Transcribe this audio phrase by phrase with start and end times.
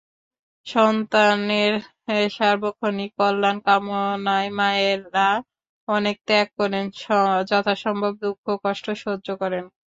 [0.67, 1.73] সন্তানের
[2.31, 5.29] সার্বক্ষণিক কল্যাণ কামনায় মায়েরা
[5.87, 6.85] অনেক ত্যাগ করেন,
[7.49, 9.65] যথাসম্ভব দুঃখ-কষ্ট সহ্য করেন।